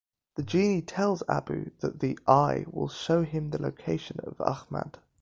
The 0.33 0.41
genie 0.41 0.81
tells 0.81 1.21
Abu 1.29 1.69
that 1.81 1.99
the 1.99 2.17
Eye 2.27 2.65
will 2.71 2.87
show 2.87 3.21
him 3.21 3.49
the 3.49 3.61
location 3.61 4.17
of 4.23 4.41
Ahmad. 4.41 4.97